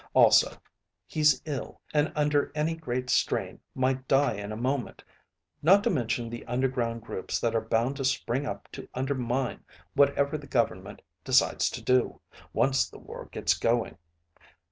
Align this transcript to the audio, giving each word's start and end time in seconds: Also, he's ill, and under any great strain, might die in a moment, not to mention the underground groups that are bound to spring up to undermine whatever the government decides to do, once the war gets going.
Also, 0.15 0.57
he's 1.05 1.43
ill, 1.45 1.79
and 1.93 2.11
under 2.15 2.51
any 2.55 2.73
great 2.73 3.07
strain, 3.11 3.59
might 3.75 4.07
die 4.07 4.33
in 4.33 4.51
a 4.51 4.57
moment, 4.57 5.03
not 5.61 5.83
to 5.83 5.91
mention 5.91 6.27
the 6.27 6.43
underground 6.47 7.03
groups 7.03 7.39
that 7.39 7.53
are 7.53 7.61
bound 7.61 7.97
to 7.97 8.03
spring 8.03 8.47
up 8.47 8.67
to 8.71 8.89
undermine 8.95 9.63
whatever 9.93 10.39
the 10.39 10.47
government 10.47 11.03
decides 11.23 11.69
to 11.69 11.83
do, 11.83 12.19
once 12.51 12.89
the 12.89 12.97
war 12.97 13.29
gets 13.31 13.53
going. 13.53 13.95